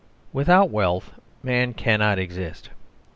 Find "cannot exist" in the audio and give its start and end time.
1.75-2.71